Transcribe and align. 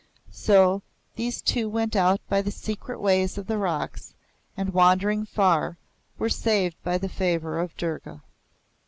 So 0.33 0.81
those 1.15 1.43
two 1.43 1.69
went 1.69 1.95
out 1.95 2.21
by 2.27 2.41
the 2.41 2.49
secret 2.49 2.99
ways 2.99 3.37
of 3.37 3.45
the 3.45 3.59
rocks, 3.59 4.15
and 4.57 4.73
wandering 4.73 5.27
far, 5.27 5.77
were 6.17 6.27
saved 6.27 6.81
by 6.81 6.97
the 6.97 7.07
favour 7.07 7.59
of 7.59 7.77
Durga. 7.77 8.23